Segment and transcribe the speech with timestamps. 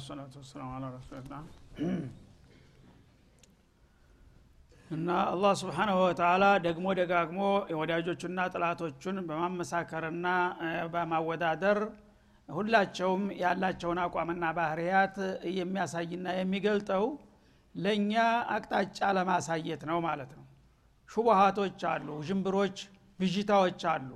[0.00, 1.32] አልሐምዱሊላህ ሰላቱ ወሰላሙ አላ ረሱልላ
[4.90, 7.40] እና አላህ ስብሓናሁ ወተላ ደግሞ ደጋግሞ
[7.72, 10.26] የወዳጆቹና ጥላቶቹን በማመሳከርና
[10.94, 11.78] በማወዳደር
[12.48, 15.16] ሁላቸውም ያላቸውን አቋምና ባህርያት
[15.58, 17.04] የሚያሳይና የሚገልጠው
[17.74, 18.14] ለእኛ
[18.54, 20.44] አቅጣጫ ለማሳየት ነው ማለት ነው።
[21.08, 22.78] ሹቡሃቶች አሉ ውዥንብሮች
[23.18, 24.10] ብዥታዎች አሉ።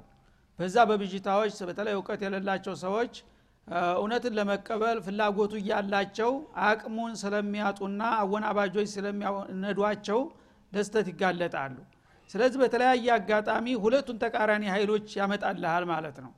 [0.59, 3.15] በዛ በብዥታዎች በተለይ እውቀት የሌላቸው ሰዎች
[3.97, 6.33] እውነትን ለመቀበል ፍላጎቱ እያላቸው
[6.65, 10.21] አቅሙን ስለሚያጡና አወናባጆች ስለሚነዷቸው
[10.73, 11.77] ደስተት ይጋለጣሉ።
[12.31, 16.33] ስለዚህ በተለያየ አጋጣሚ ሁለቱን ተቃራኒ ኃይሎች ያመጣልሃል ማለት ነው።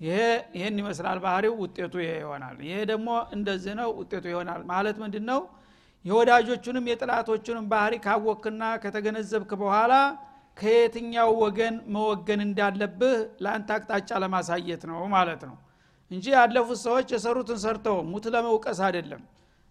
[0.00, 0.16] ይሄ
[0.56, 5.40] ይህን ይመስላል ባህሪው ውጤቱ ይሄ ይሆናል። ይሄ ደግሞ እንደዚህ ነው ውጤቱ ይሆናል ማለት ምንድን ነው
[6.04, 9.94] የወዳጆቹንም የጥላቶቹንም ባህሪ ካወክና ከተገነዘብክ በኋላ
[10.56, 15.56] ከየትኛው ወገን መወገን እንዳለብህ ለአንተ አቅጣጫ ለማሳየት ነው ማለት ነው
[16.10, 19.22] እንጂ ያለፉት ሰዎች የሰሩትን ሰርተው ሙት ለመውቀስ አይደለም።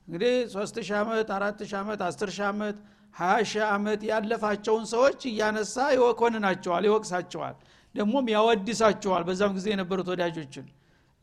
[0.07, 2.77] እንግዲህ ሶስት ሺህ ዓመት አራት ሺህ ዓመት አስር ሺህ ዓመት
[3.15, 7.55] ሀያ ሺህ ዓመት ያለፋቸውን ሰዎች እያነሳ ይኮንናቸዋል ይወቅሳቸዋል።
[7.95, 10.65] ደግሞም ያወድሳቸዋል በዛም ጊዜ የነበሩት ወዳጆችን።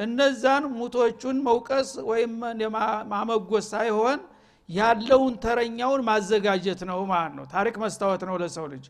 [0.00, 2.32] እነዛን ሙቶቹን መውቀስ ወይም
[3.12, 4.20] ማመጎስ ሳይሆን
[4.68, 8.84] ያለውን ተረኛውን ማዘጋጀት ነው ማለት ነው። ታሪክ መስታወት ነው ለሰው ልጅ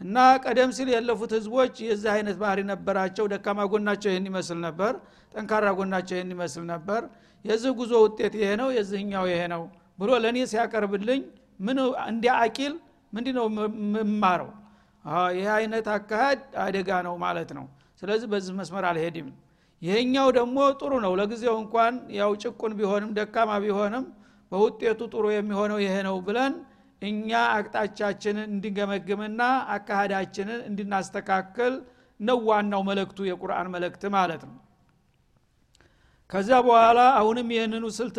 [0.00, 4.92] እና ቀደም ሲል ያለፉት ህዝቦች የዚህ አይነት ባህሪ ነበራቸው። ደካማ ጎናቸው ይህን ይመስል ነበር
[5.34, 7.02] ጠንካራ ጎናቸው ይህን ይመስል ነበር።
[7.44, 9.62] የዚህ ጉዞ ውጤት ይሄ ነው የዚህኛው ይሄ ነው
[9.98, 11.20] ብሎ ለእኔ ሲያቀርብልኝ
[11.60, 12.74] ምን እንዲ አቂል
[13.12, 13.46] ምንድ ነው
[13.94, 14.50] ምማረው
[15.34, 17.66] ይህ አይነት አካሃድ አደጋ ነው ማለት ነው።
[18.02, 19.28] ስለዚህ በዚህ መስመር አልሄድም።
[19.82, 24.04] ይሄኛው ደግሞ ጥሩ ነው። ለጊዜው እንኳን ያው ጭቁን ቢሆንም ደካማ ቢሆንም
[24.52, 26.52] በውጤቱ ጥሩ የሚሆነው ይሄ ነው ብለን
[27.02, 29.40] እኛ አቅጣጫችንን እንዲገመግምና
[29.74, 31.74] አካሃዳችንን እንድናስተካክል
[32.20, 34.56] ነው ዋናው መለክቱ የቁርአን መለክት ማለት ነው።
[36.30, 38.16] ከዛ በኋላ አሁንም ይህንኑ ስልት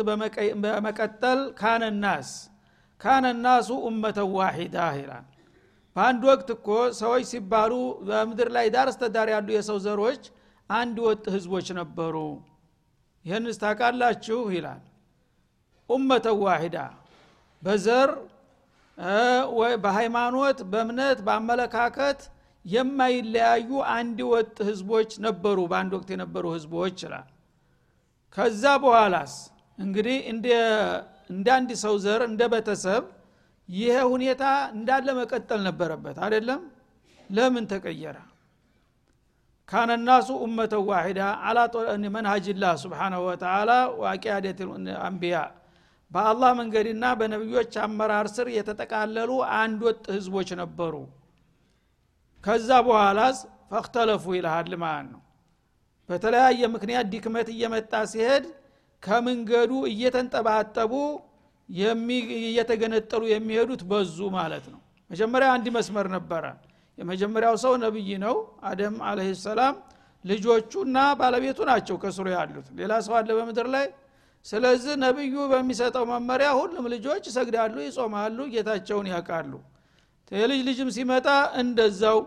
[0.64, 2.30] በመቀጠል ካነ ናስ
[3.00, 5.26] ካነ ናሱ ኡመተ ዋሂዳ ይላል።
[5.96, 6.68] በአንድ ወቅት እኮ
[6.98, 7.72] ሰዎች ሲባሉ
[8.08, 10.22] በምድር ላይ ዳር እስተዳር ያሉ የሰው ዘሮች
[10.70, 12.16] አንድ ወጥ ህዝቦች ነበሩ።
[13.24, 14.82] ይህን ስታቃላችሁ ይላል።
[15.88, 16.78] ኡመተ ዋሂዳ
[17.62, 18.10] በዘር
[19.84, 22.20] በሃይማኖት በእምነት በአመለካከት
[22.64, 27.28] የማይለያዩ አንድ ወጥ ህዝቦች ነበሩ በአንድ ወቅት የነበሩ ህዝቦች ይላል።
[28.36, 29.34] ከዛ በኋላስ
[29.78, 30.16] እንግዲህ
[31.30, 33.04] እንደ አንድ ሰው ዘር እንደ ቤተሰብ
[33.68, 34.42] ይሄ ሁኔታ
[34.74, 36.60] እንዳለ መቀጠል ነበረበት አይደለም?
[37.30, 38.16] ለምን ተቀየረ?
[39.68, 41.58] ካነ ናሱ ኡመተ ዋሂዳ አላ
[42.14, 43.70] መንሃጅላህ ስብሓናሁ ወተላ
[44.02, 44.60] ዋቂያደት
[45.02, 45.36] አንቢያ
[46.10, 50.94] በአላህ መንገድና በነቢዮች አመራር ስር የተጠቃለሉ አንድ ወጥ ህዝቦች ነበሩ።
[52.44, 53.38] ከዛ በኋላስ
[53.72, 55.20] ፈክተለፉ ይልሃል ማለት ነው።
[56.08, 58.44] በተለያየ ምክንያት ድክመት እየመጣ ሲሄድ
[59.02, 60.92] ከመንገዱ እየተንጠባጠቡ
[62.40, 64.80] እየተገነጠሉ የሚሄዱት በዙ ማለት ነው።
[65.10, 66.44] መጀመሪያ አንድ መስመር ነበረ።
[66.98, 68.36] የመጀመሪያው ሰው ነብይ ነው
[68.68, 69.74] አደም አለህ ሰላም።
[70.24, 73.86] ልጆቹና ባለቤቱ ናቸው ከስሩ ያሉት። ሌላ ሰው አለ በምድር ላይ
[74.46, 79.52] ስለዚህ ነብዩ በሚሰጠው መመሪያ ሁሉም ልጆች ይሰግዳሉ ይጾማሉ ጌታቸውን ያውቃሉ።
[80.32, 81.26] የልጅ ልጅም ሲመጣ
[81.62, 82.18] እንደዛው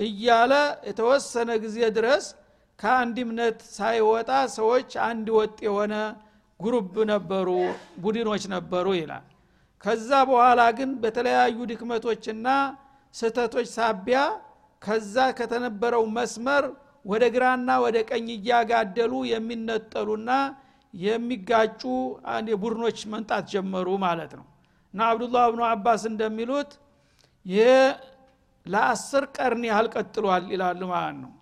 [0.00, 0.52] እያለ
[0.88, 2.24] የተወሰነ ጊዜ ድረስ
[2.78, 5.94] ከአንድ እምነት ሳይወጣ ሰዎች አንድ ወጥ የሆነ
[6.60, 7.48] ጉሩብ ነበሩ
[8.02, 9.26] ቡድኖች ነበሩ ይላል።
[9.84, 12.48] ከዛ በኋላ ግን በተለያዩ ድክመቶችና
[13.14, 14.18] ስህተቶች ሳቢያ
[14.82, 16.64] ከዛ ከተነበረው መስመር
[17.04, 20.30] ወደ ግራና ወደ ቀኝ እያጋደሉ የሚነጠሉና
[20.94, 21.82] የሚጋጩ
[22.62, 24.46] ቡድኖች መንጣት ጀመሩ ማለት ነው።
[24.94, 26.72] እና አብዱላህ ብኑ አባስ እንደሚሉት
[27.46, 27.76] ይህ
[28.66, 31.32] ለአስር ቀርን ያህል ቀጥሏል ይላሉ ማለት ነው።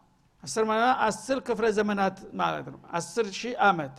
[0.42, 0.64] አስር
[1.06, 3.96] አስር ክፍለ ዘመናት ማለት ነው። አስር ሺህ አመት።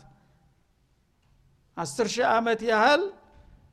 [1.78, 3.04] አስር ሺህ አመት ያህል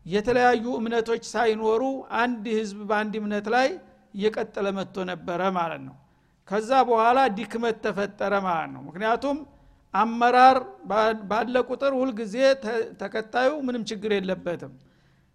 [0.07, 1.83] የተለያዩ እምነቶች ሳይኖሩ
[2.21, 3.69] አንድ ህዝብ በአንድ እምነት ላይ
[4.15, 5.97] እየቀጠለ መጥቶ ነበረ ማለት ነው።
[6.49, 9.39] ከዛ በኋላ ድክመት ተፈጠረ ማለት ነው። ምክንያቱም
[9.95, 10.59] አመራር
[11.31, 12.35] ባለ ቁጥር ሁልጊዜ
[13.01, 14.73] ተከታዩ ምንም ችግር የለበትም።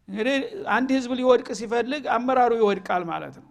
[0.08, 0.36] እንግዲህ
[0.74, 3.50] አንድ ህዝብ ሊወድቅ ሲፈልግ አመራሩ ይወድቃል ማለት ነው።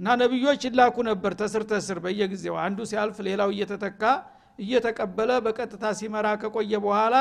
[0.00, 4.02] እና ነቢዮች ይላኩ ነበር ተስር ተስር በየጊዜው። አንዱ ሲያልፍ ሌላው እየተተካ
[4.58, 7.16] እየተቀበለ በቀጥታ ሲመራ ከቆየ በኋላ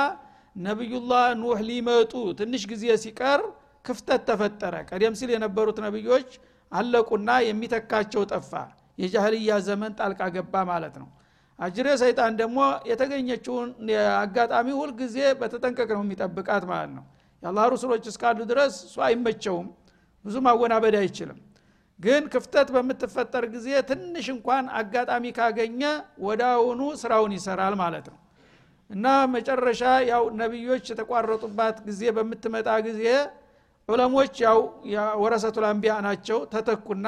[0.56, 3.42] ነቢዩላህ ኑህ ሊመጡ ትንሽ ጊዜ ሲቀር
[3.86, 6.30] ክፍተት ተፈጠረ። ቀደም ሲል የነበሩት ነቢዮች
[6.72, 8.52] አለቁና የሚተካቸው ጠፋ።
[8.98, 11.08] የጃህልያ ዘመን ጣልቃ ገባ ማለት ነው
[11.60, 12.58] አጅሬ ሰይጣን ደግሞ
[12.90, 13.70] የተገኘችውን
[14.20, 17.06] አጋጣሚ ሁልጊዜ በተጠንቀቅ ነው የሚጠብቃት ማለት ነው።
[17.44, 19.68] የአላህ ሩሱሎች እስካሉ ድረስ እሱ አይመቸውም
[20.26, 21.40] ብዙ ማወናበድ አይችልም።
[22.00, 25.82] ግን ክፍተት በምትፈጠር ጊዜ ትንሽ እንኳን አጋጣሚ ካገኘ
[26.26, 28.20] ወዳውኑ ስራውን ይሰራል ማለት ነው።
[28.90, 29.82] እና መጨረሻ
[30.12, 33.04] ያው ነቢዮች የተቋረጡባት ጊዜ በምትመጣ ጊዜ
[33.90, 34.60] ዑለሞች ያው
[35.24, 37.08] ወረሰቱል አንቢያ ናቸው ተተኩና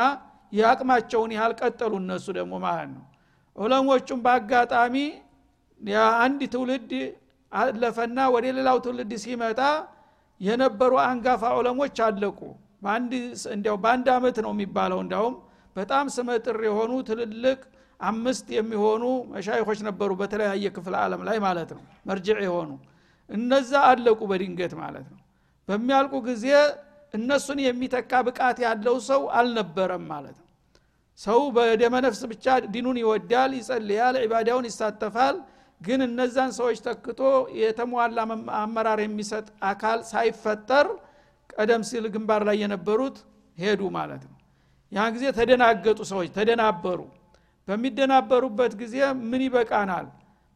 [0.53, 3.05] የአቅማቸውን ያህል ቀጠሉ እነሱ ደግሞ ማለት ነው
[3.59, 4.95] ዑለሞቹም በአጋጣሚ
[6.21, 6.91] አንድ ትውልድ
[7.51, 9.59] አለፈና ወደ ሌላው ትውልድ ሲመጣ
[10.41, 12.39] የነበሩ አንጋፋ ዑለሞች አለቁ።
[13.53, 15.35] እንዲያው በአንድ አመት ነው የሚባለው። እንዲያውም
[15.75, 17.59] በጣም ስመጥር የሆኑ ትልልቅ
[17.99, 19.03] አምስት የሚሆኑ
[19.33, 22.69] መሻይኮች ነበሩ በተለያየ ክፍለ ዓለም ላይ ማለት ነው። መርጅዕ የሆኑ
[23.29, 25.19] እነዛ አለቁ በድንገት ማለት ነው።
[25.67, 26.45] በሚያልቁ ጊዜ
[27.13, 30.47] እነሱን የሚተካ ብቃት ያለው ሰው አልነበረም ማለት ነው
[31.19, 35.37] ሰው በደመነፍስ ብቻ ዲኑን ይወዳል ይጸልያል ዒባዳውን ይሳተፋል።
[35.81, 37.19] ግን እነዛን ሰዎች ተክቶ
[37.59, 38.17] የተሟላ
[38.59, 40.87] አመራር የሚሰጥ አካል ሳይፈጠር
[41.53, 43.17] ቀደም ሲል ግንባር ላይ የነበሩት
[43.57, 44.35] ሄዱ ማለት ነው።
[44.91, 46.99] ያን ጊዜ ተደናገጡ ሰዎች ተደናበሩ።
[47.67, 48.95] በሚደናበሩበት ጊዜ
[49.29, 50.05] ምን ይበቃናል?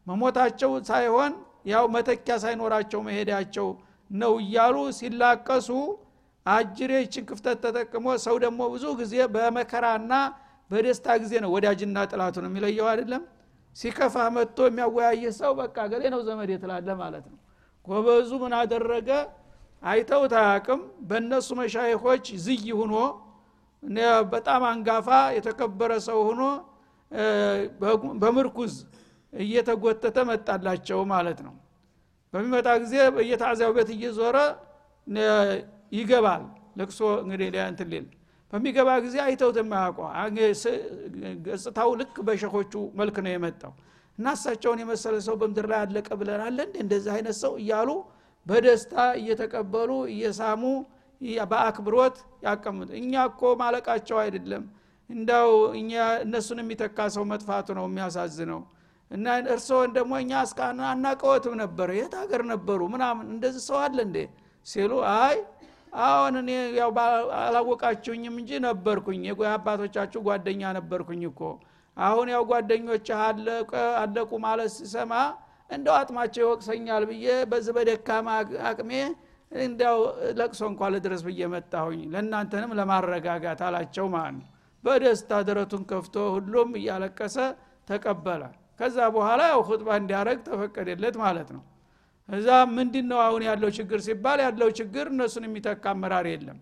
[0.06, 1.32] መሞታቸው ሳይሆን
[1.66, 3.68] ያው መተኪያ ሳይኖራቸው መሄዳቸው
[4.10, 5.68] ነው እያሉ ሲላቀሱ
[6.46, 10.12] አጅሬ ይችን ክፍተት ተጠቅሞ ሰው ደግሞ ብዙ ጊዜ በመከራና
[10.70, 13.22] በደስታ ጊዜ ነው። ወዳጅና ጥላቱን የሚለየው አይደለም?
[13.76, 17.38] ሲከፋ መጥቶ የሚያወያይህ ሰው በቃ ገሌ ነው ዘመድ ትላለ ማለት ነው።
[17.86, 19.08] ጎበዙ ምን አደረገ?
[19.82, 22.94] አይተው ታያቅም በእነሱ መሻይኮች ዝይ ሁኖ
[24.32, 26.42] በጣም አንጋፋ የተከበረ ሰው ሁኖ
[28.22, 28.74] በምርኩዝ
[29.32, 31.54] እየተጎተተ መጣላቸው ማለት ነው።
[32.34, 34.36] በሚመጣ ጊዜ በየታዚያው ቤት እየዞረ
[35.92, 36.44] ይገባል።
[36.78, 37.90] ለቅሶ እንግዲህ እንትን
[38.54, 40.00] በሚገባ ጊዜ አይተውት የማያውቋ
[41.46, 43.72] ገጽታው ልክ በሸኾቹ መልክ ነው የመጣው።
[44.18, 47.90] እና እሳቸውን የመሰለ ሰው በምድር ላይ አለቀ ብለናል እንደ እንደዚህ አይነት ሰው እያሉ
[48.46, 50.62] በደስታ እየተቀበሉ እየሳሙ
[51.50, 52.16] በአክብሮት
[52.46, 54.64] ያቀምጡ። እኛ እኮ ማለቃቸው አይደለም።
[55.10, 55.92] እንዳው እኛ
[56.24, 58.60] እነሱን የሚተካ ሰው መጥፋቱ ነው የሚያሳዝነው።
[59.10, 60.60] እና እርስዎን ደግሞ እኛ እስከ
[60.90, 62.80] አናቀወትም ነበር የት ሀገር ነበሩ?
[62.94, 64.18] ምናምን እንደዚህ ሰው አለ እንዴ?
[64.66, 65.36] ሲሉ አይ
[66.02, 66.90] አሁን እኔ ያው
[67.40, 71.40] አላወቃችሁኝም እንጂ ነበርኩኝ። አባቶቻችሁ ጓደኛ ነበርኩኝ እኮ።
[71.96, 73.08] አሁን ያው ጓደኞች
[73.98, 75.12] አለቁ ማለት ሲሰማ
[75.70, 78.28] እንደው አጥማቸው ይወቅሰኛል ብዬ በዚህ በደካማ
[78.70, 78.90] አቅሜ
[79.52, 79.98] እንዲያው
[80.38, 84.48] ለቅሶ እንኳ ልድረስ ብዬ መጣሁኝ። ለእናንተንም ለማረጋጋት አላቸው ማለት ነው።
[84.84, 87.36] በደስታ ደረቱን ከፍቶ ሁሉም እያለቀሰ
[87.88, 88.42] ተቀበለ።
[88.80, 91.62] ከዛ በኋላ ያው ሁጥባ እንዲያደረግ ተፈቀደለት ማለት ነው
[92.28, 96.58] እዛ ምንድን ነው አሁን ያለው ችግር ሲባል ያለው ችግር እነሱን የሚተካ አመራር የለም።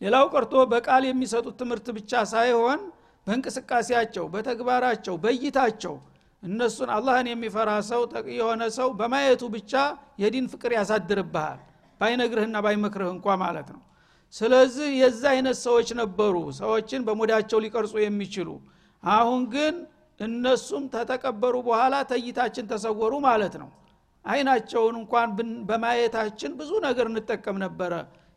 [0.00, 2.80] ሌላው ቀርቶ በቃል የሚሰጡት ትምህርት ብቻ ሳይሆን
[3.26, 5.94] በእንቅስቃሴያቸው በተግባራቸው በይታቸው
[6.42, 8.02] እነሱን አላህን የሚፈራ ሰው
[8.34, 9.72] የሆነ ሰው በማየቱ ብቻ
[10.22, 11.58] የዲን ፍቅር ያሳድርብሃል።
[12.00, 13.80] ባይነግርህና ባይመክርህ እንኳ ማለት ነው።
[14.34, 18.48] ስለዚህ የዛ አይነት ሰዎች ነበሩ ሰዎችን በሞዳቸው ሊቀርጹ የሚችሉ።
[19.02, 19.74] አሁን ግን
[20.20, 23.68] እነሱም ተተቀበሩ በኋላ ተይታችን ተሰወሩ ማለት ነው
[24.24, 25.28] አይናቸውን እንኳን
[25.68, 27.92] በማየታችን ብዙ ነገር እንጠቀም ነበረ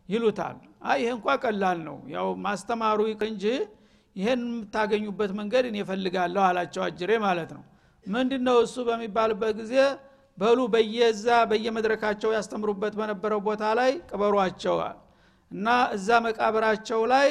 [0.10, 0.58] ይሉታል።
[0.96, 3.46] ይሄ እንኳ ቀላል ነው። ያው ማስተማሩ እንጂ
[4.16, 7.64] ይሄን የምታገኙበት መንገድ እኔ እፈልጋለሁ አላቸው አጅሬ ማለት ነው።
[8.06, 9.76] ምንድን ነው እሱ በሚባልበት ጊዜ
[10.38, 14.98] በሉ በየዛ በየመድረካቸው ያስተምሩበት በነበረው ቦታ ላይ ቅበሯቸዋል
[15.52, 17.30] እና እዛ መቃብራቸው ላይ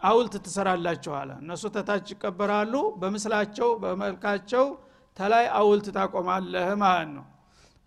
[0.00, 4.64] አውልት ትሰራላችኋለ እነሱ ተታች ይቀበራሉ። በምስላቸው በመልካቸው
[5.16, 7.24] ተላይ አውልት ታቆማለህ ማለት ነው።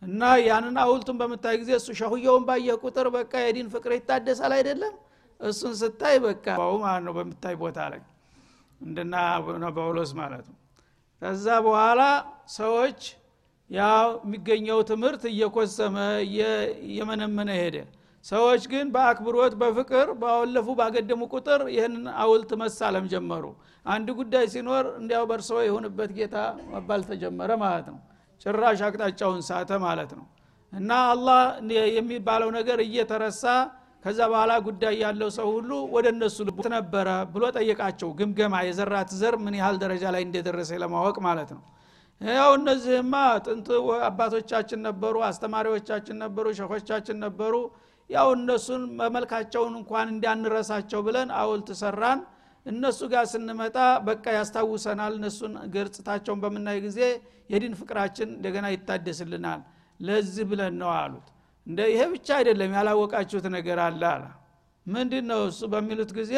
[0.02, 4.94] እና ያንን አውልቱን በምታይ ጊዜ እሱ ሸሁየውን ባየህ ቁጥር በቃ የዲን ፍቅር ይታደሳል አይደለም?
[5.40, 6.46] እሱን ስታይ በቃ
[6.84, 8.02] ማለት ነው በምታይ ቦታ ላይ
[8.82, 9.14] እንደና
[9.78, 10.58] ጳውሎስ ማለት ነው።
[11.22, 12.02] ከዛ በኋላ
[12.56, 13.02] ሰዎች
[13.70, 15.98] ያው የሚገኘው ትምህርት እየኮሰመ
[16.86, 17.78] እየመነመነ ሄደ
[18.26, 23.46] ሰዎች ግን በአክብሮት በፍቅር ባወለፉ ባገደሙ ቁጥር ይህንን አውልት መሳለም ጀመሩ።
[23.86, 26.36] አንድ ጉዳይ ሲኖር እንዲያው በርሰው የሆንበት ጌታ
[26.72, 28.00] መባል ተጀመረ ማለት ነው።
[28.46, 30.26] ጭራሽ አቅጣጫውን ሳተ ማለት ነው።
[30.74, 31.42] እና አላህ
[31.98, 33.44] የሚባለው ነገር እየተረሳ
[34.06, 39.36] ከዛ በኋላ ጉዳይ ያለው ሰው ሁሉ ወደ እነሱ ልቡት ነበረ ብሎ ጠየቃቸው። ግምገማ የዘራት ዘር
[39.44, 41.62] ምን ያህል ደረጃ ላይ እንደደረሰ ለማወቅ ማለት ነው።
[42.22, 43.14] ያው እነዚህማ
[43.46, 43.68] ጥንት
[44.08, 47.54] አባቶቻችን ነበሩ አስተማሪዎቻችን ነበሩ ሸኾቻችን ነበሩ
[48.14, 52.20] ያው እነሱን መመልካቸውን እንኳን እንዳንረሳቸው ብለን አውልት ሰራን።
[52.66, 53.78] እነሱ ጋር ስንመጣ
[54.08, 57.00] በቃ ያስታውሰናል እነሱን ገጽታቸውን በምናይ ጊዜ
[57.50, 59.62] የዲን ፍቅራችን እንደገና ይታደስልናል።
[60.00, 61.28] ለዚህ ብለን ነው አሉት።
[61.68, 64.24] እንደ ይሄ ብቻ አይደለም ያላወቃችሁት ነገር አለ አለ።
[64.86, 66.34] ምንድ ነው እሱ በሚሉት ጊዜ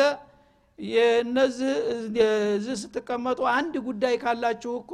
[1.22, 1.74] እነዚህ
[2.82, 4.92] ስትቀመጡ አንድ ጉዳይ ካላችሁ እኮ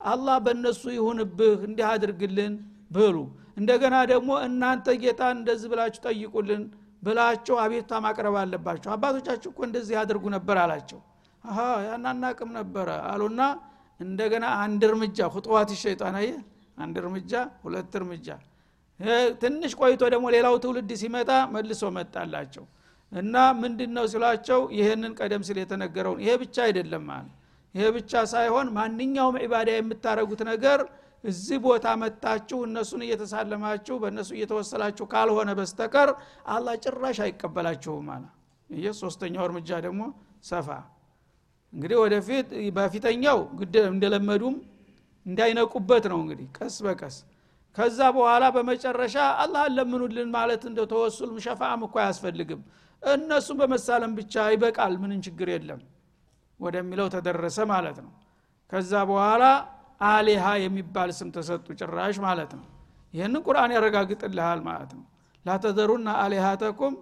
[0.00, 2.54] አላህ በእነሱ ይሁንብህ እንዲህ አድርግልን
[2.90, 3.16] ብሉ
[3.56, 6.62] እንደገና ደግሞ እናንተ ጌታን እንደዚህ ብላችሁ ጠይቁልን
[7.02, 11.00] ብላችሁ አቤቱታ ማቅረብ አለባቸው አባቶቻችሁ እኮ እንደዚህ ያደርጉ ነበር አላቸው።
[11.44, 13.42] አሀ ያናናቅም ነበረ አሉና
[14.00, 16.30] እንደገና አንድ እርምጃ ሁጥዋት ሸይጣን አየ
[16.78, 17.32] አንድ እርምጃ
[17.64, 18.28] ሁለት እርምጃ።
[19.42, 22.64] ትንሽ ቆይቶ ደግሞ ሌላው ትውልድ ሲመጣ መልሶ መጣላቸው።
[23.12, 27.06] እና ምንድን ነው ሲሏቸው ይህንን ቀደም ሲል የተነገረውን ይሄ ብቻ አይደለም
[27.74, 30.80] ይሄ ብቻ ሳይሆን ማንኛውም ዒባዳ የምታደረጉት ነገር
[31.24, 36.10] እዚህ ቦታ መጣችሁ እነሱን እየተሳለማችሁ በእነሱ እየተወሰላችሁ ካልሆነ በስተቀር
[36.48, 38.24] አላህ ጭራሽ አይቀበላችሁም አለ።
[38.70, 40.02] ይህ ሶስተኛው እርምጃ ደግሞ
[40.44, 40.68] ሰፋ።
[41.72, 43.38] እንግዲህ ወደፊት በፊተኛው
[43.90, 44.56] እንደለመዱም
[45.26, 47.16] እንዳይነቁበት ነው እንግዲህ ቀስ በቀስ።
[47.76, 52.60] ከዛ በኋላ በመጨረሻ አላህ ለምኑልን ማለት እንደ ተወሱል ሸፋም እኮ አያስፈልግም።
[53.02, 55.80] እነሱም በመሳለም ብቻ ይበቃል ምንም ችግር የለም
[56.60, 58.12] ወደሚለው ተደረሰ ማለት ነው።
[58.72, 59.44] ከዛ በኋላ
[60.08, 62.64] አሊሃ የሚባል ስም ተሰጡ ጭራሽ ማለት ነው።
[63.14, 65.04] ይህንን ቁርአን ያረጋግጥልሃል ማለት ነው።
[65.46, 66.94] ላተዘሩና አሊሃተኩም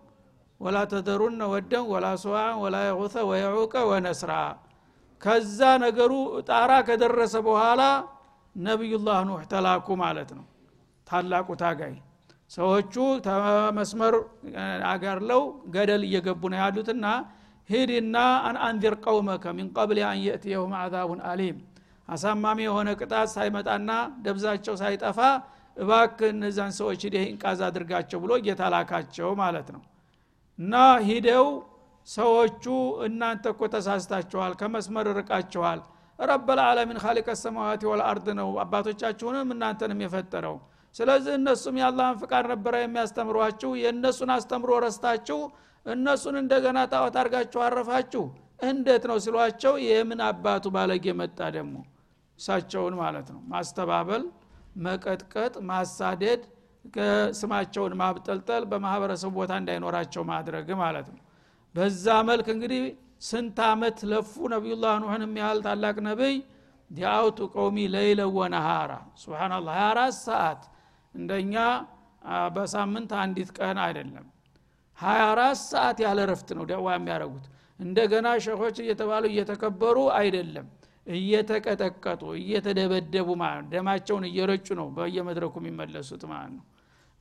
[0.61, 4.33] ወላ ተዘሩነ ወደን ወላ ስዋን ወላ የቁተ ወየዑቀ ወነስራ።
[5.21, 6.13] ከዛ ነገሩ
[6.49, 7.83] ጣራ ከደረሰ በኋላ
[8.57, 10.45] ነቢዩላህ ኑህ ተላኩ ማለት ነው።
[11.07, 11.95] ታላቁ ታጋይ
[12.51, 12.95] ሰዎቹ
[13.27, 14.15] ተመስመር
[14.93, 15.43] አጋርለው
[15.75, 17.07] ገደል እየገቡ ነው ያሉትና
[17.69, 18.17] ሂድና
[18.49, 21.59] አንአንዚር ቀውመከ ሚን ቀብል አን የእትየሁም አዛቡን አሊም
[22.11, 23.91] አሳማሚ የሆነ ቅጣት ሳይመጣና
[24.25, 25.19] ደብዛቸው ሳይጠፋ
[25.77, 29.83] እባክ እነዛን ሰዎች ሂደህ እንቃዝ አድርጋቸው ብሎ እየተላካቸው ማለት ነው።
[30.59, 30.75] እና
[31.09, 31.47] ሂደው
[32.09, 32.65] ሰዎቹ
[33.07, 35.81] እናንተ እኮ ተሳስታችኋል ከመስመር ርቃችኋል።
[36.19, 40.57] ረበልዓለሚን ካሊቀ ሰማዋት ወልአርድ ነው አባቶቻችሁንም እናንተንም የፈጠረው።
[40.95, 45.39] ስለዚህ እነሱም የአላህን ፍቃድ ነበረ የሚያስተምሯችሁ የእነሱን አስተምሮ ረስታችሁ
[45.87, 48.25] እነሱን እንደገና ጣዖት አርጋችሁ አረፋችሁ።
[48.65, 51.77] እንዴት ነው ሲሏቸው የምን አባቱ ባለጌ መጣ ደግሞ
[52.41, 54.23] እሳቸውን ማለት ነው። ማስተባበል
[54.85, 56.43] መቀጥቀጥ ማሳደድ
[57.41, 61.21] ስማቸውን ማብጠልጠል በማህበረሰቡ ቦታ እንዳይኖራቸው ማድረግ ማለት ነው።
[61.75, 62.83] በዛ መልክ እንግዲህ
[63.29, 66.37] ስንት አመት ለፉ ነቢዩላህ ኑህንም ያህል ታላቅ ነቢይ?
[66.91, 68.93] ዲአውቱ ቀውሚ ለይለ ወነሃራ።
[69.23, 70.63] ስብናላ 24 ሰዓት
[71.15, 71.55] እንደኛ
[72.57, 74.27] በሳምንት አንዲት ቀን አይደለም።
[74.99, 77.47] 24 ሰዓት ያለ ረፍት ነው ደዋ የሚያደረጉት
[77.81, 80.67] እንደገና ሸኾች እየተባሉ እየተከበሩ አይደለም
[81.11, 86.65] እየተቀጠቀጡ እየተደበደቡ ማለት ደማቸውን እየረጩ ነው በየመድረኩ የሚመለሱት ማለት ነው።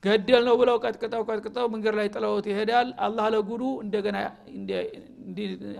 [0.03, 4.17] ገደል ነው ብለው ቀጥቅጠው ቀጥቅጠው መንገድ ላይ ጥለውት ይሄዳል። አላህ ለጉዱ እንደገና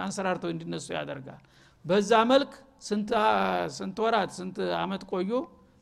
[0.05, 1.41] አንሰራርተው እንዲነሱ ያደርጋል።
[1.85, 2.51] በዛ መልክ
[3.77, 5.31] ስንት ወራት ስንት አመት ቆዩ?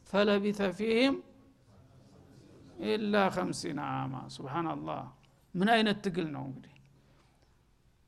[0.10, 1.16] ፈለቢተ ፊህም
[2.88, 5.02] ኢላ ከምሲን አማ። ስብናላህ
[5.54, 6.74] ምን አይነት ትግል ነው እንግዲህ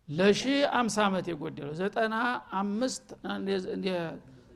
[0.10, 0.42] ለሺ
[0.78, 2.16] አምሳ ዓመት የጎደለው ዘጠና
[2.60, 3.08] አምስት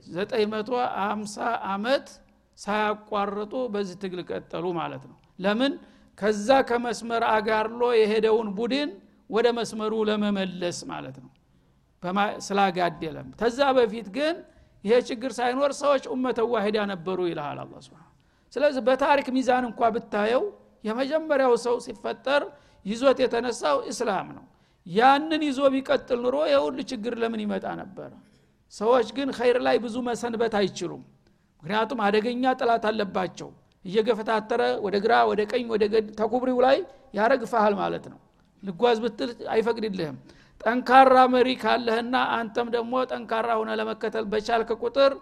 [0.10, 0.70] ዘጠኝ መቶ
[1.04, 1.36] አምሳ
[1.74, 2.08] አመት
[2.58, 5.74] ሳያቋርጡ በዚህ ትግል ቀጠሉ ማለት ነው። ለምን?
[6.18, 8.90] ከዛ ከመስመር አጋርሎ የሄደውን ቡድን
[9.30, 11.32] ወደ መስመሩ ለመመለስ ማለት ነው።
[12.48, 14.36] ስላጋደለም። ተዛ በፊት ግን
[14.84, 18.02] ይሄ ችግር ሳይኖር ሰዎች ኡመተ ዋሂዳ ነበሩ ይልሃል አላ ስብን
[18.54, 20.44] ስለዚህ በታሪክ ሚዛን እንኳ ብታየው
[20.84, 22.44] የመጀመሪያው ሰው ሲፈጠር
[22.86, 24.44] ይዞት የተነሳው እስላም ነው
[24.86, 28.12] ያንን ይዞ ቢቀጥል ኑሮ የሁሉ ችግር ለምን ይመጣ ነበረ
[28.74, 31.02] ሰዎች ግን ኸይር ላይ ብዙ መሰንበት አይችሉም።
[31.64, 33.50] ምክንያቱም አደገኛ ጥላት አለባቸው።
[33.86, 35.84] እየገፈታተረ ወደ ግራ ወደ ቀኝ ወደ
[36.20, 36.78] ተኩብሪው ላይ
[37.14, 38.20] ያረግፈሃል ማለት ነው።
[38.64, 40.18] ልጓዝ ብትል አይፈቅድልህም።
[40.62, 45.14] ጠንካራ መሪ ካለህና አንተም ደግሞ ጠንካራ ሆነ ለመከተል በቻልክ ቁጥር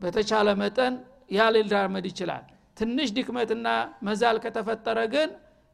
[0.00, 0.94] በተቻለ መጠን
[1.30, 2.44] ያልዳመድ ይችላል።
[2.76, 3.68] ትንሽ ድክመትና
[4.02, 5.30] መዛል ከተፈጠረ ግን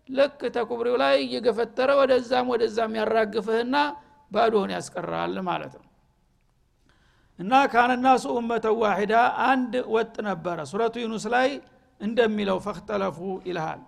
[0.09, 3.77] ልክ ተኩብሪው ላይ እየገፈተረ ወደዛም ወደዛም ያራግፍህና
[4.33, 5.85] ባዶህን ያስቀራል ማለት ነው።
[7.39, 9.15] እና ካነናሱ ኡመተ ዋሂዳ
[9.47, 11.49] አንድ ወጥ ነበረ። ሱረቱ ዩኑስ ላይ
[12.01, 13.81] እንደሚለው ፈክተለፉ ይልሃል።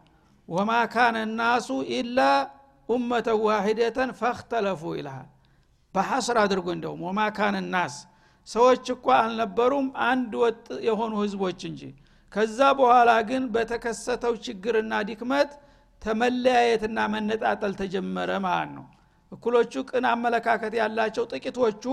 [0.49, 2.19] ወማ ካነ ናሱ ኢላ
[2.89, 5.27] ኡመተ ዋሂደተን ፈክተለፉ ይልሃል።
[5.95, 7.95] በሐስር አድርጎ እንደውም ወማ ካነ ናስ
[8.49, 11.83] ሰዎች እኳ አልነበሩም አንድ ወጥ የሆኑ ህዝቦች እንጂ።
[12.33, 15.51] ከዛ በኋላ ግን በተከሰተው ችግርና ዲክመት
[16.03, 18.85] ተመለያየትና መነጣጠል ተጀመረ ማለት ነው።
[19.33, 21.85] እኩሎቹ ቅን አመለካከት ያላቸው ጥቂቶቹ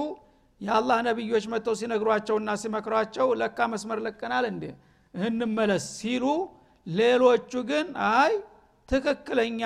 [0.62, 4.64] የአላህ ነቢዮች መጥተው ሲነግሯቸውና ሲመክሯቸው ለካ መስመር ለቀናል እንዴ?
[5.14, 6.26] እንመለስ ሲሉ
[6.88, 8.34] ሌሎቹ ግን አይ
[8.90, 9.62] ትክክለኛ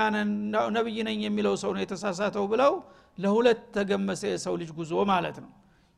[0.75, 2.73] ነብይ ነኝ የሚለው ሰው ነው የተሳሳተው ብለው
[3.17, 5.51] ለሁለት ተገመሰ የሰው ልጅ ጉዞ ማለት ነው።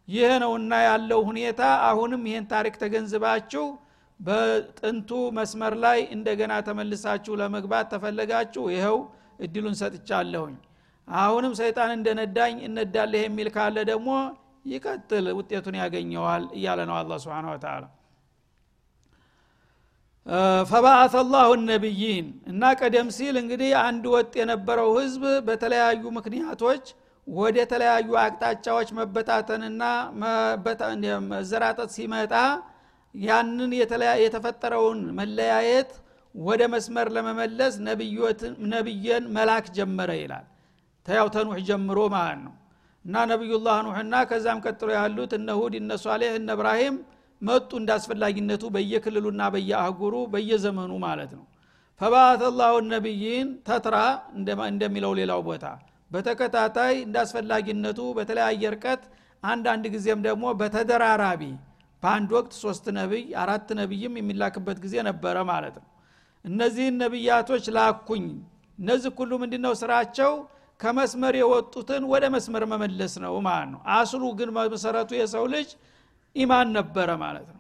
[0.08, 3.66] ይህ ነውና ያለው ሁኔታ አሁንም ይህን ታሪክ ተገንዝባችሁ
[4.22, 8.98] በጥንቱ መስመር ላይ እንደገና ተመልሳችሁ ለመግባት ተፈለጋችሁ ይኸው
[9.46, 10.58] እድሉን ሰጥቻለሁኝ።
[11.08, 14.10] አሁንም ሰይጣን እንደነዳኝ እነዳለህ የሚል ካለ ደግሞ
[14.72, 17.84] ይቀጥል ውጤቱን ያገኘዋል እያለ ነው አላ ስብን ወተላ
[20.70, 26.84] ፈባአተ ላሁ ነቢይን እና ቀደም ሲል እንግዲህ አንድ ወጥ የነበረው ህዝብ በተለያዩ ምክንያቶች
[27.28, 29.82] ወደ ተለያዩ አቅጣጫዎች መበታተንና
[31.32, 32.34] መዘራጠት ሲመጣ
[33.16, 33.72] ያንን
[34.22, 35.92] የተፈጠረውን መለያየት
[36.36, 37.74] ወደ መስመር ለመመለስ
[38.74, 40.46] ነቢየን መላክ ጀመረ ይላል።
[41.06, 42.54] ተያው ተኑሕ ጀምሮ ማለት ነው።
[43.06, 46.96] እና ነቢዩላህ ኑሕና ከዛም ቀጥሎ ያሉት እነ ሁድ እነ ሷሌህ እነ እብራሂም
[47.42, 51.46] መጡ እንዳስፈላጊነቱ በየክልሉና በየአህጉሩ በየዘመኑ ማለት ነው።
[52.02, 53.96] ፈባአተ ላሁ ነቢይን ተትራ
[54.68, 55.66] እንደሚለው ሌላው ቦታ።
[56.12, 59.04] በተከታታይ እንዳስፈላጊነቱ በተለያየ እርቀት
[59.44, 61.44] አንዳንድ ጊዜም ደግሞ በተደራራቢ
[62.04, 65.88] በአንድ ወቅት ሶስት ነቢይ አራት ነቢይም የሚላክበት ጊዜ ነበረ ማለት ነው።
[66.46, 68.26] እነዚህን ነቢያቶች ላኩኝ።
[68.78, 70.32] እነዚህ ሁሉ ምንድነው ስራቸው?
[70.80, 75.70] ከመስመር የወጡትን ወደ መስመር መመለስ ነው ማለት ነው። አስሉ ግን መሰረቱ የሰው ልጅ
[76.36, 77.60] ኢማን ነበረ ማለት ነው።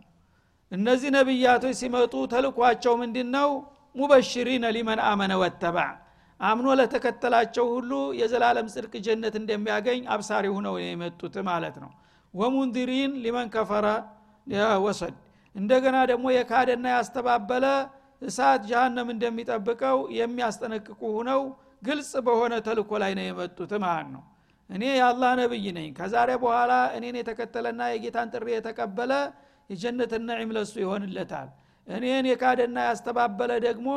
[0.71, 3.49] እነዚህ ነቢያቶች ሲመጡ ተልኳቸው ምንድን ነው
[3.95, 5.89] ሙበሽሪነ ሊመን አመነ ወተባዕ
[6.39, 11.91] አምኖ ለተከተላቸው ሁሉ የዘላለም ጽድቅ ጀነት እንደሚያገኝ አብሳሪ ሁነው የመጡት ማለት ነው።
[12.33, 13.87] ወሙንዲሪን ሊመን ከፈረ
[14.85, 15.15] ወሰድ
[15.55, 17.65] እንደገና ደግሞ የካደና ያስተባበለ
[18.21, 21.41] እሳት ጃሃንም እንደሚጠብቀው የሚያስጠነቅቁ ሁነው
[21.83, 24.23] ግልጽ በሆነ ተልኮ ላይ ነው የመጡት ማለት ነው።
[24.69, 29.13] እኔ የአላህ ነብይ ነኝ። ከዛሬ በኋላ እኔን የተከተለና የጌታን ጥሪ የተቀበለ
[29.69, 31.49] የጀነትን ነዒም ለሱ ይሆንለታል።
[31.87, 33.89] እኔን የካደና ያስተባበለ ደግሞ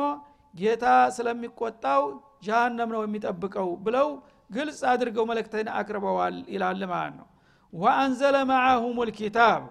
[0.53, 0.85] ጌታ
[1.15, 2.03] ስለሚቆጣው
[2.43, 4.07] ጃሃንም ነው የሚጠብቀው ብለው
[4.49, 7.27] ግልጽ አድርገው መለክተን አቅርበዋል ይላል ማለት ነው።
[7.73, 9.61] ወአንዘለ ማዓሁም ልኪታብ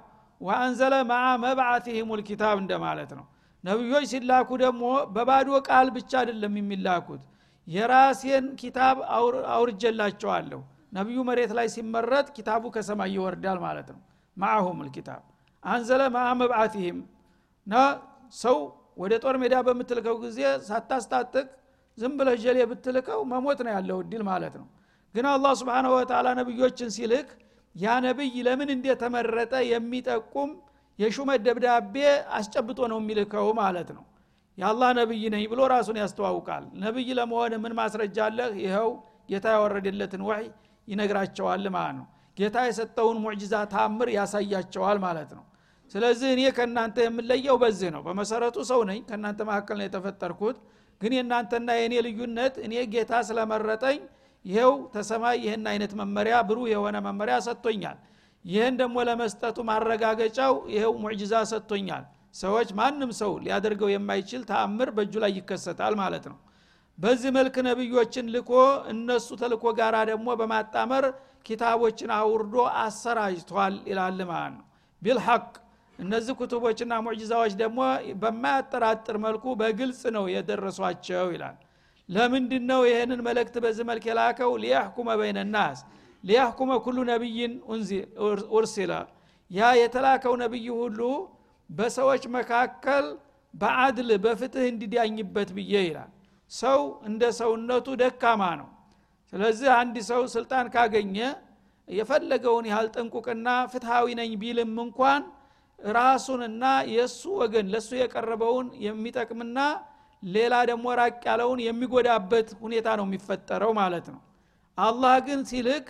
[0.44, 3.24] ወአንዘለ ማዓ መብዓትህም ልኪታብ እንደማለት ነው።
[3.64, 4.82] ነቢዮች ሲላኩ ደግሞ
[5.14, 7.22] በባዶ ቃል ብቻ አይደለም የሚላኩት
[7.66, 8.96] የራሴን ኪታብ
[9.54, 10.60] አውርጀላቸዋለሁ
[10.92, 14.00] ነቢዩ መሬት ላይ ሲመረጥ ኪታቡ ከሰማይ ይወርዳል ማለት ነው።
[14.36, 15.22] ማአሁም ልኪታብ።
[15.62, 16.98] አንዘለ ማአ መብዓትህም
[17.66, 17.82] ና
[18.34, 18.56] ሰው
[19.02, 21.46] ወደ ጦር ሜዳ በምትልከው ጊዜ ሳታስታጥቅ
[21.98, 24.66] ዝም ብለህ ጀሌ ብትልከው መሞት ነው ያለው እድል ማለት ነው።
[25.14, 27.28] ግን አላህ ስብሓነ ወተላ ነቢዮችን ሲልክ
[27.76, 30.50] ያ ነቢይ ለምን እንደተመረጠ የሚጠቁም
[30.98, 31.94] የሹመት ደብዳቤ
[32.38, 34.04] አስጨብጦ ነው የሚልከው ማለት ነው።
[34.58, 38.90] የአላህ ነቢይ ነኝ ብሎ ራሱን ያስተዋውቃል። ነቢይ ለመሆን ምን ማስረጃ አለህ ይኸው
[39.30, 40.46] ጌታ ያወረደለትን ወሕይ
[40.88, 42.06] ይነግራቸዋል ማለት ነው።
[42.36, 45.44] ጌታ የሰጠውን ሙዕጅዛ ታምር ያሳያቸዋል ማለት ነው።
[45.92, 50.56] ስለዚህ እኔ ከእናንተ የምለየው በዚህ ነው። በመሰረቱ ሰው ነኝ ከእናንተ መካከል ነው የተፈጠርኩት።
[51.00, 53.98] ግን የእናንተና የእኔ ልዩነት እኔ ጌታ ስለመረጠኝ
[54.44, 57.98] ይኸው ተሰማይ ይህን አይነት መመሪያ ብሩህ የሆነ መመሪያ ሰጥቶኛል።
[58.44, 62.04] ይህን ደግሞ ለመስጠቱ ማረጋገጫው ይኸው ሙዕጅዛ ሰጥቶኛል።
[62.34, 66.38] ሰዎች ማንም ሰው ሊያደርገው የማይችል ተአምር በእጁ ላይ ይከሰታል ማለት ነው።
[66.98, 68.50] በዚህ መልክ ነቢዮችን ልኮ
[68.92, 71.04] እነሱ ተልኮ ጋራ ደግሞ በማጣመር
[71.46, 74.64] ኪታቦችን አውርዶ አሰራጅቷል ይላል ማለት ነው።
[75.02, 75.46] ቢልሐቅ
[75.98, 77.80] እነዚህ ኩቱቦችና ሙዕጅዛዎች ደግሞ
[78.22, 81.56] በማያጠራጥር መልኩ በግልጽ ነው የደረሷቸው ይላል
[82.08, 84.50] ለምንድ ነው ይህንን መልእክት በዚህ መልክ የላከው?
[84.62, 85.78] ሊያሕኩመ በይነ ናስ።
[86.24, 87.52] ሊያሕኩመ ኩሉ ነቢይን
[88.54, 88.92] ኡርሲለ
[89.50, 91.00] ያ የተላከው ነቢይ ሁሉ
[91.70, 93.06] በሰዎች መካከል
[93.54, 96.10] በአድል በፍትህ እንዲዳኝበት ብዬ ይላል።
[96.50, 98.68] ሰው እንደ ሰውነቱ ደካማ ነው።
[99.32, 101.16] ስለዚህ አንድ ሰው ስልጣን ካገኘ
[101.88, 105.22] የፈለገውን ያህል ጥንቁቅና ፍትሃዊ ነኝ ቢልም እንኳን
[105.78, 109.58] ራሱንና የእሱ ወገን ለእሱ የቀረበውን የሚጠቅምና
[110.28, 114.20] ሌላ ደግሞ ራቅ ያለውን የሚጎዳበት ሁኔታ ነው የሚፈጠረው ማለት ነው።
[114.78, 115.86] አላህ ግን ሲልክ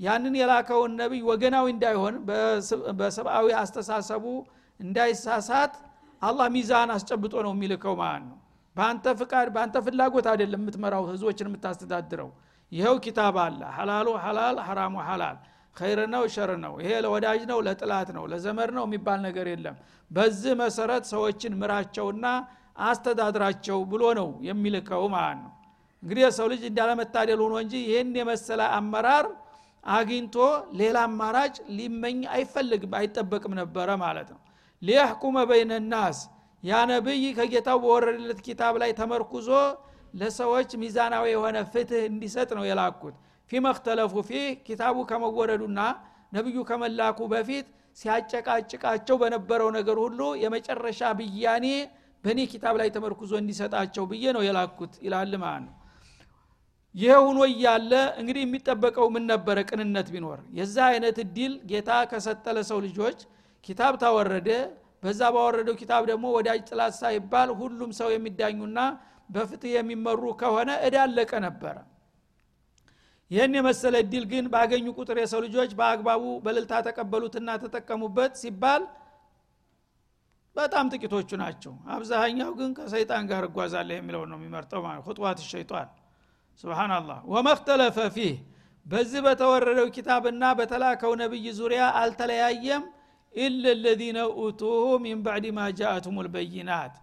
[0.00, 2.14] ያንን የላከውን ነቢይ ወገናዊ እንዳይሆን
[3.00, 4.24] በሰብአዊ አስተሳሰቡ
[4.80, 5.74] እንዳይሳሳት
[6.22, 8.38] አላህ ሚዛን አስጨብጦ ነው የሚልከው ማለት ነው።
[8.76, 12.30] በአንተ ፍቃድ በአንተ ፍላጎት አይደለም የምትመራው ህዝቦችን የምታስተዳድረው።
[12.72, 15.36] ይኸው ኪታብ አለ። ሐላሉ ሐላል ሐራሙ ሐላል።
[15.76, 19.76] ኸይር ነው ሸር ነው። ይሄ ለወዳጅ ነው ለጥላት ነው ለዘመድ ነው የሚባል ነገር የለም።
[20.10, 22.26] በዚህ መሰረት ሰዎችን ምራቸውና
[22.76, 25.52] አስተዳድራቸው ብሎ ነው የሚልከው ማለት ነው።
[26.02, 29.26] እንግዲህ የሰው ልጅ እንዳለመታደል ሆኖ እንጂ ይህን የመሰለ አመራር
[29.84, 30.36] አግኝቶ
[30.80, 34.40] ሌላ አማራጭ ሊመኝ አይፈልግም አይጠበቅም ነበረ ማለት ነው።
[34.82, 36.18] ሊያሕኩመ በይነ ናስ
[36.62, 39.48] ያ ነብይ ከጌታው በወረደለት ኪታብ ላይ ተመርኩዞ
[40.14, 43.14] ለሰዎች ሚዛናዊ የሆነ ፍትህ እንዲሰጥ ነው የላኩት።
[43.50, 45.80] ፊመክተለፉ ፊህ ኪታቡ ከመወረዱና
[46.32, 51.66] ነቢዩ ከመላኩ በፊት ሲያጨቃጭቃቸው በነበረው ነገር ሁሉ የመጨረሻ ብያኔ
[52.24, 55.74] በእኔ ኪታብ ላይ ተመርኩዞ እንዲሰጣቸው ብዬ ነው የላኩት ይላል ማለት ነው
[56.94, 59.56] ይህ ሁኖ እያለ እንግዲህ የሚጠበቀው ምን ነበረ?
[59.68, 63.18] ቅንነት ቢኖር። የዛ አይነት እድል ጌታ ከሰጠ ለሰው ልጆች
[63.64, 64.48] ኪታብ ታወረደ።
[65.02, 68.78] በዛ ባወረደው ኪታብ ደግሞ ወዳጅ ጥላት ሳይባል ሁሉም ሰው የሚዳኙና
[69.30, 71.76] በፍትህ የሚመሩ ከሆነ እዳለቀ ነበረ።
[73.30, 78.82] ይህን የመሰለ እድል ግን ባገኙ ቁጥር የሰው ልጆች በአግባቡ በልልታ ተቀበሉትና ተጠቀሙበት ሲባል
[80.56, 85.88] በጣም ጥቂቶቹ ናቸው። አብዛኛው ግን ከሰይጣን ጋር እጓዛለህ የሚለውን ነው የሚመርጠው ማለት ሁጥዋት ሸይጣን።
[86.64, 88.34] ስብናላህ ወመክተለፈ ፊህ።
[88.86, 92.84] በዚህ በተወረደው ኪታብና በተላከው ነቢይ ዙሪያ አልተለያየም።
[93.34, 96.94] ኢለ ለዚነ ኡቱሁ ሚን ባዕድ ማ ጃአቱም ልበይናት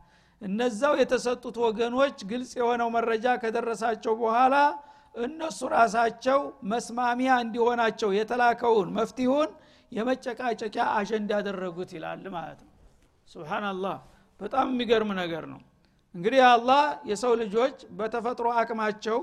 [0.42, 4.56] እነዛው የተሰጡት ወገኖች ግልጽ የሆነው መረጃ ከደረሳቸው በኋላ
[5.16, 6.40] እነሱ ራሳቸው
[6.72, 9.50] መስማሚያ እንዲሆናቸው የተላከውን መፍትሁን
[9.92, 12.71] የመጨቃጨቂያ አጀንዳ ያደረጉት ይላል ማለት ነው
[13.32, 13.98] ስብናላህ
[14.40, 15.60] በጣም የሚገርም ነገር ነው።
[16.16, 19.20] እንግዲህ አላህ የሰው ልጆች በተፈጥሮ አቅማቸው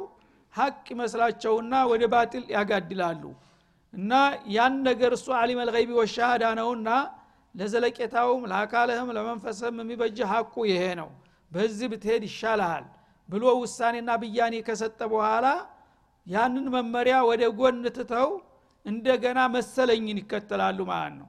[0.54, 3.22] ሀቅ ይመስላቸውና ወደ ባጢል ያጋድላሉ።
[3.94, 4.12] እና
[4.54, 6.88] ያን ነገር እሱ አሊም አልገይቢ ወሻሃዳ ነውና
[7.54, 11.08] ለዘለቄታውም ለአካልህም ለመንፈስህም የሚበጅ ሀቁ ይሄ ነው።
[11.50, 12.84] በዚህ ብትሄድ ይሻልሃል
[13.28, 15.46] ብሎ ውሳኔና ብያኔ ከሰጠ በኋላ
[16.26, 18.28] ያንን መመሪያ ወደ ጎን ትተው
[18.86, 21.28] እንደገና መሰለኝን ይከተላሉ ማለት ነው።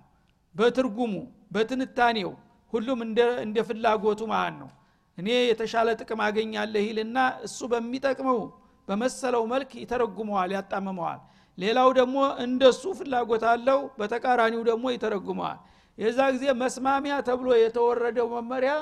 [0.56, 1.14] በትርጉሙ
[1.54, 2.32] በትንታኔው
[2.74, 3.00] ሁሉም
[3.44, 4.70] እንደ ፍላጎቱ ማለት ነው።
[5.18, 8.40] እኔ የተሻለ ጥቅም አገኛለህ ይልና እሱ በሚጠቅመው
[8.88, 11.20] በመሰለው መልክ ይተረጉመዋል ያጣምመዋል።
[11.58, 15.58] ሌላው ደግሞ እንደሱ ፍላጎት አለው በተቃራኒው ደግሞ ይተረጉመዋል።
[15.98, 18.74] የዛ ጊዜ መስማሚያ ተብሎ የተወረደው መመሪያ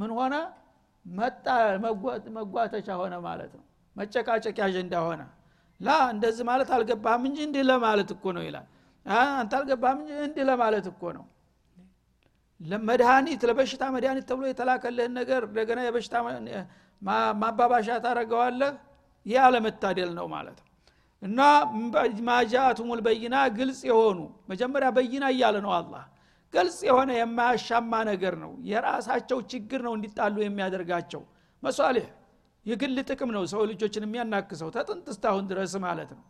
[0.00, 0.34] ምን ሆነ?
[1.06, 1.46] መጣ
[2.36, 3.64] መጓተቻ ሆነ ማለት ነው።
[3.96, 5.22] መጨቃጨቂ አጀንዳ ሆነ።
[5.80, 8.66] ላ እንደዚህ ማለት አልገባህም እንጂ እንዲህ ለማለት እኮ ነው ይላል።
[9.36, 11.24] አንተ አልገባህም እንጂ እንዲህ ለማለት እኮ ነው
[12.84, 16.14] መድኃኒት ለበሽታ መድኃኒት ተብሎ የተላከልህን ነገር እንደገና የበሽታ
[17.40, 18.72] ማባባሻ ታረገዋለህ
[19.26, 20.72] ይህ አለመታደል ነው ማለት ነው።
[21.22, 21.40] እና
[22.28, 24.18] ማጃአቱሙል በይና ግልጽ የሆኑ
[24.50, 26.04] መጀመሪያ በይና እያለ ነው አላህ።
[26.54, 31.22] ግልጽ የሆነ የማያሻማ ነገር ነው። የራሳቸው ችግር ነው እንዲጣሉ የሚያደርጋቸው።
[31.62, 32.06] መሷሊህ
[32.66, 36.24] የግል ጥቅም ነው ሰው ልጆችን የሚያናክሰው ተጥንት እስታሁን ድረስ ማለት ነው።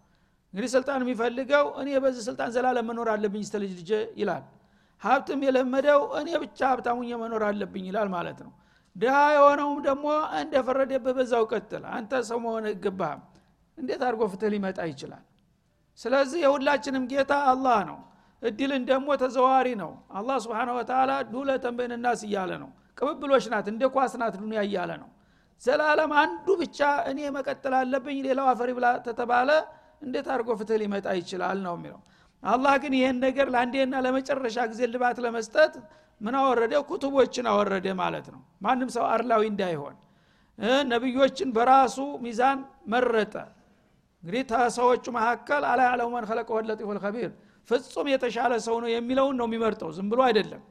[0.55, 4.45] እንግዲህ ስልጣን የሚፈልገው እኔ በዚህ ስልጣን ዘላለም መኖር አለብኝ ስተ ልጅ ልጅ ይላል
[5.03, 8.53] ሀብትም የለመደው እኔ ብቻ ሀብታሙኝ መኖር አለብኝ ይላል ማለት ነው።
[8.97, 10.07] ድሃ የሆነውም ደግሞ
[10.41, 13.23] እንደፈረደብህ በዛው ቀጥል። አንተ ሰው መሆን ይገባህም
[13.79, 15.25] እንዴት አድርጎ ፍትህ ሊመጣ ይችላል?
[15.99, 17.99] ስለዚህ የሁላችንም ጌታ አላህ ነው።
[18.43, 24.13] እድልን ደግሞ ተዘዋሪ ነው። አላህ ስብን ወተላ ዱለተን በይንናስ እያለ ነው። ቅብብሎች ናት እንደ ኳስ
[24.21, 25.11] ናት ዱኒያ እያለ ነው።
[25.63, 26.79] ዘላለም አንዱ ብቻ
[27.11, 29.51] እኔ መቀጠል አለብኝ ሌላው አፈሪ ብላ ተተባለ።
[30.03, 32.01] እንዴት አድርጎ ፍትህ ሊመጣ ይችላል ነው የሚለው
[32.43, 35.73] አላህ ግን ይህን ነገር ለአንዴና ለመጨረሻ ጊዜ ልባት ለመስጠት
[36.21, 36.73] ምን አወረደ?
[36.89, 39.97] ኩቱቦችን አወረደ ማለት ነው። ማንም ሰው አርላዊ እንዳይሆን
[40.93, 42.59] ነቢዮችን በራሱ ሚዛን
[42.93, 43.35] መረጠ።
[44.23, 46.25] እንግዲህ ተሰዎቹ መካከል አላ ያዕለሙ መን
[46.93, 47.31] ልከቢር
[47.69, 50.63] ፍጹም የተሻለ ሰው ነው የሚለውን ነው የሚመርጠው። ዝም ብሎ አይደለም።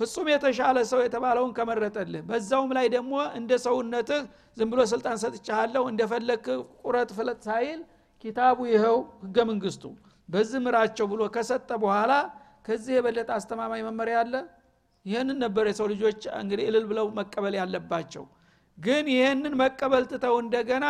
[0.00, 4.20] ፍጹም የተሻለ ሰው የተባለውን ከመረጠልህ በዛውም ላይ ደግሞ እንደ ሰውነትህ
[4.56, 6.44] ዝም ብሎ ስልጣን ሰጥቻለሁ እንደፈለክ
[6.82, 7.80] ቁረጥ ፍለጥ ሳይል
[8.24, 9.82] ኪታቡ ይኸው ህገ መንግስቱ
[10.28, 12.12] በዚህ ምራቸው ብሎ ከሰጠ በኋላ
[12.66, 14.34] ከዚህ የበለጠ አስተማማኝ መመሪያ አለ?
[15.06, 18.24] ይህንን ነበር የሰው ልጆች እንግዲህ እልል ብለው መቀበል ያለባቸው።
[18.78, 20.86] ግን ይህንን መቀበል ትተው እንደገና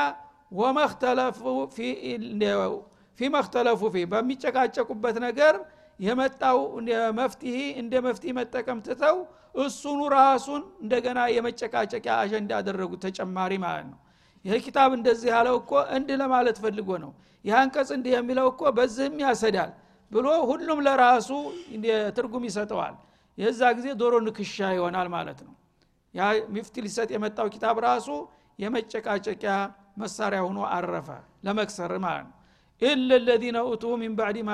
[3.18, 5.55] ፊመክተለፉ ፊ በሚጨቃጨቁበት ነገር
[6.01, 6.59] የመጣው
[7.18, 9.16] መፍትሄ እንደ መፍትሄ መጠቀም ትተው
[9.62, 13.98] እሱኑ ራሱን እንደገና የመጨቃጨቂያ አጀንዳ ያደረጉት ተጨማሪ ማለት ነው።
[14.44, 17.11] ይህ ኪታብ እንደዚህ ያለው እኮ እንዲህ ለማለት ፈልጎ ነው
[17.49, 19.71] ይህ አንቀጽ እንዲህ የሚለው እኮ በዚህም ያሰዳል
[20.13, 21.29] ብሎ ሁሉም ለራሱ
[22.17, 22.95] ትርጉም ይሰጠዋል።
[23.39, 25.55] የዛ ጊዜ ዶሮ ንክሻ ይሆናል ማለት ነው።
[26.15, 26.23] ያ
[26.55, 28.09] ሚፍቲ ሊሰጥ የመጣው ኪታብ ራሱ
[28.59, 29.53] የመጨቃጨቂያ
[30.01, 31.09] መሳሪያ ሆኖ አረፈ
[31.47, 32.35] ለመክሰር ማለት ነው።
[32.83, 34.53] ኢለ ለዚነ ኡቱ ሚን ባዕድ ማ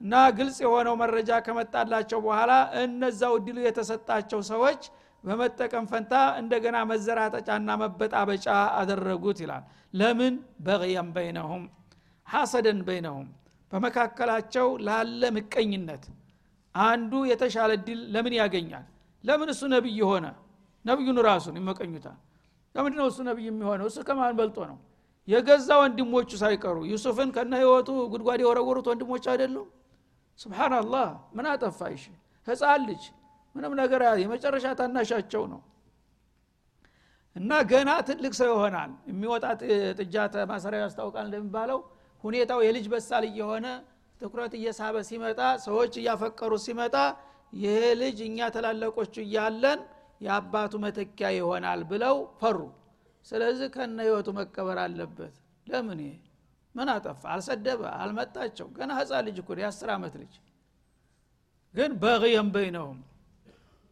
[0.00, 4.82] እና ግልጽ የሆነው መረጃ ከመጣላቸው በኋላ እነዛው እድሉ የተሰጣቸው ሰዎች
[5.24, 8.46] በመጠቀም ፈንታ እንደገና መዘራጠጫና መበጣበጫ
[8.78, 10.34] አደረጉት ይላል። ለምን?
[10.66, 11.62] በቅየም በይነሁም
[12.26, 13.28] ሐሰደን በይነሁም።
[13.72, 16.04] በመካከላቸው ላለ ምቀኝነት
[16.74, 18.84] አንዱ የተሻለ ድል ለምን ያገኛል?
[19.24, 20.26] ለምን እሱ ነቢይ ሆነ?
[20.84, 22.18] ነቢዩን ራሱን ይመቀኙታል።
[22.74, 23.86] ለምንድ ነው እሱ ነቢይ የሚሆነው?
[23.90, 24.78] እሱ ከማን በልጦ ነው?
[25.28, 29.68] የገዛ ወንድሞቹ ሳይቀሩ። ዩሱፍን ከነ ህይወቱ ጉድጓድ የወረወሩት ወንድሞች አይደሉም?
[30.38, 31.06] ስብናላህ
[31.36, 32.04] ምን አጠፋይሽ
[32.48, 33.02] ህፃን ልጅ
[33.54, 35.60] ምንም ነገር የመጨረሻ ታናሻቸው ነው።
[37.36, 39.44] እና ገና ትልቅ ሰው ይሆናል። የሚወጣ
[39.98, 40.14] ጥጃ
[40.50, 41.78] ማሰሪያ ያስታውቃል እንደሚባለው
[42.24, 43.66] ሁኔታው የልጅ በሳል እየሆነ
[44.20, 46.96] ትኩረት እየሳበ ሲመጣ ሰዎች እያፈቀሩ ሲመጣ
[47.52, 49.80] ይሄ ልጅ እኛ ተላለቆቹ እያለን
[50.20, 52.58] የአባቱ መተኪያ ይሆናል ብለው ፈሩ።
[53.26, 55.34] ስለዚህ ከነ ህይወቱ መቀበር አለበት።
[55.66, 56.12] ለምን ይሄ?
[56.74, 57.22] ምን አጠፋ?
[57.34, 57.82] አልሰደበ?
[58.02, 58.66] አልመጣቸው?
[58.76, 60.34] ገና ህፃን ልጅ እኮ የአስር ዓመት ልጅ።
[61.74, 62.98] ግን በቅየም በይነውም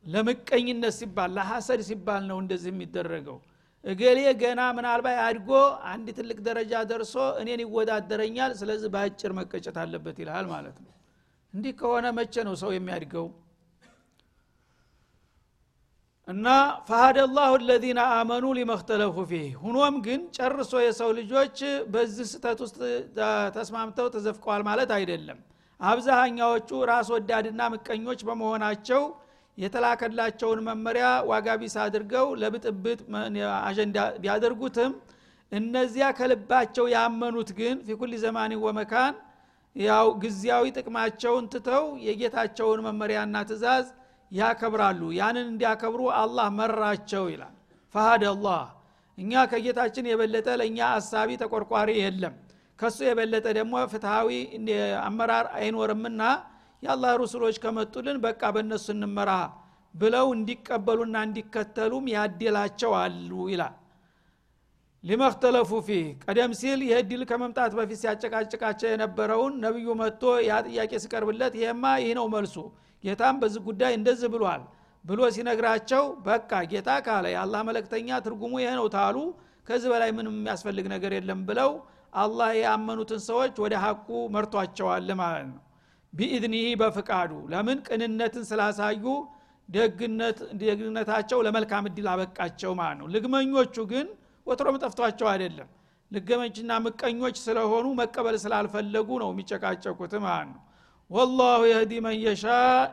[0.05, 3.39] ለምቀኝነት ሲባል ለሐሰድ ሲባል ነው እንደዚህ የሚደረገው።
[3.85, 5.51] እገሌ ገና ምናልባት አድጎ
[5.91, 10.93] አንድ ትልቅ ደረጃ ደርሶ እኔን ይወዳደረኛል ስለዚህ በአጭር መቀጨት አለበት ይልሃል ማለት ነው።
[11.55, 13.27] እንዲህ ከሆነ መቼ ነው ሰው የሚያድገው?
[16.29, 16.47] እና
[16.89, 21.59] ፈሀደ ላሁ ለዚነ አመኑ ሊመክተለፉ ፊህ። ሁኖም ግን ጨርሶ የሰው ልጆች
[21.93, 22.77] በዚህ ስተት ውስጥ
[23.57, 25.39] ተስማምተው ተዘፍቀዋል ማለት አይደለም።
[25.81, 29.03] አብዛሃኛዎቹ ራስ ወዳድና ምቀኞች በመሆናቸው
[29.59, 32.99] የተላከላቸውን መመሪያ ዋጋ ቢስ አድርገው ለብጥብጥ
[33.63, 34.93] አጀንዳ ቢያደርጉትም
[35.53, 39.15] እነዚያ ከልባቸው ያመኑት ግን ፊኩል ዘማን ወመካን
[39.77, 43.87] ያው ጊዜያዊ ጥቅማቸውን ትተው የጌታቸውን መመሪያና ትእዛዝ
[44.33, 47.55] ያከብራሉ። ያንን እንዲያከብሩ አላህ መራቸው ይላል።
[47.95, 48.63] ፈሃድ አላህ።
[49.19, 52.35] እኛ ከጌታችን የበለጠ ለእኛ አሳቢ ተቆርቋሪ የለም።
[52.79, 54.29] ከሱ የበለጠ ደግሞ ፍትሃዊ
[55.07, 56.21] አመራር አይኖርምና
[56.83, 59.31] የአላህ ሩሱሎች ከመጡልን በቃ በእነሱ እንመራ
[59.95, 63.75] ብለው እንዲቀበሉና እንዲከተሉም ያደላቸው አሉ ይላል።
[65.05, 71.55] ሊመክተለፉ ፊህ ቀደም ሲል ይህ ድል ከመምጣት በፊት ሲያጨቃጭቃቸው የነበረውን ነቢዩ መጥቶ ያ ጥያቄ ሲቀርብለት
[71.61, 72.57] ይሄማ ይህ ነው መልሱ
[73.05, 74.63] ጌታም በዚህ ጉዳይ እንደዚህ ብሏል
[75.05, 79.17] ብሎ ሲነግራቸው በቃ ጌታ ካለ የአላህ መለክተኛ ትርጉሙ ይሄ ነው ታሉ
[79.67, 81.71] ከዚህ በላይ ምንም የሚያስፈልግ ነገር የለም ብለው
[82.17, 85.59] አላህ ያመኑትን ሰዎች ወደ ሀቁ መርቷቸዋል ማለት ነው
[86.19, 87.79] ቢኢድኒህ በፍቃዱ። ለምን?
[87.89, 89.05] ቅንነትን ስላሳዩ
[90.61, 94.07] ደግነታቸው ለመልካም እድል አበቃቸው ማለት ነው። ልግመኞቹ ግን
[94.47, 95.69] ወትሮም ጠፍቷቸው አይደለም።
[96.11, 100.63] ልገመችና ምቀኞች ስለሆኑ መቀበል ስላልፈለጉ ነው የሚጨቃጨቁት ማለት ነው።
[101.11, 102.17] ወላሁ የህዲ መን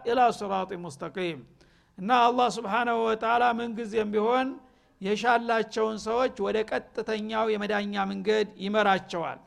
[0.08, 1.40] ኢላ ስራጥ ሙስተቂም።
[1.98, 4.48] እና አላህ ስብሓናሁ ወተላ ምንጊዜም ቢሆን
[5.02, 9.40] የሻላቸውን ሰዎች ወደ ቀጥተኛው የመዳኛ መንገድ ይመራቸዋል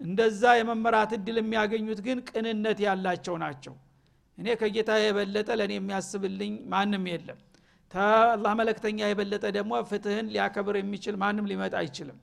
[0.00, 3.74] እንደዛ የመመራት እድል የሚያገኙት ግን ቅንነት ያላቸው ናቸው።
[4.38, 7.38] እኔ ከጌታ የበለጠ ለእኔ የሚያስብልኝ ማንም የለም።
[7.94, 12.18] ተአላህ መለክተኛ የበለጠ ደግሞ ፍትህን ሊያከብር የሚችል ማንም ሊመጣ አይችልም።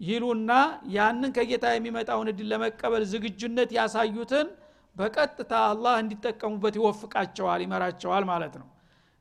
[0.00, 0.52] ይሉና
[0.94, 4.48] ያንን ከጌታ የሚመጣውን እድል ለመቀበል ዝግጁነት ያሳዩትን
[4.96, 8.68] በቀጥታ አላህ እንዲጠቀሙበት ይወፍቃቸዋል ይመራቸዋል ማለት ነው።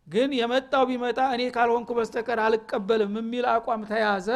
[0.07, 4.27] ግን የመጣው ቢመጣ እኔ ካልሆንኩ በስተቀር አልቀበልም የሚል አቋም ተያዘ።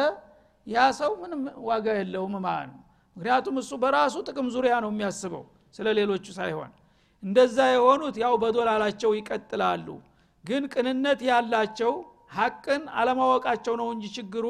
[0.66, 2.82] ያ ሰው ምንም ዋጋ የለውም ማለት ነው
[3.18, 6.70] ምክንያቱም እሱ በራሱ ጥቅም ዙሪያ ነው የሚያስበው ስለ ሌሎቹ ሳይሆን።
[7.22, 9.86] እንደዛ የሆኑት ያው በዶላላቸው ይቀጥላሉ።
[10.44, 11.92] ግን ቅንነት ያላቸው
[12.36, 14.46] ሀቅን አለማወቃቸው ነው እንጂ ችግሩ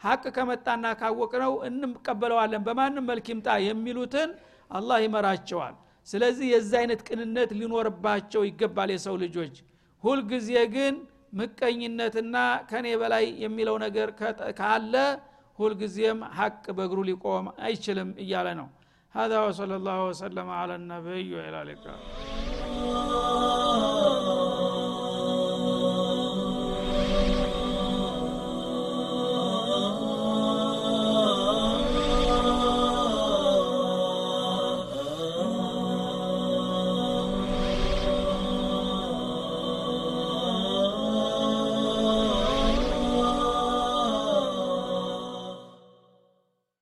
[0.00, 4.30] ሀቅ ከመጣና ካወቅነው እንቀበለዋለን በማንም መልክ ይምጣ የሚሉትን
[4.70, 5.74] አላህ ይመራቸዋል።
[6.08, 9.54] ስለዚህ የዚ አይነት ቅንነት ሊኖርባቸው ይገባል የሰው ልጆች።
[10.04, 10.94] ሁልጊዜ ግን
[11.40, 12.36] ምቀኝነትና
[12.70, 14.08] ከኔ በላይ የሚለው ነገር
[14.60, 14.94] ካለ
[15.59, 18.69] ሁልጊዜም ሀቅ በእግሩ ሊቆም አይችልም እያለ ነው
[19.15, 21.99] هذا وصلى الله وسلم على النبي وإلى اللقاء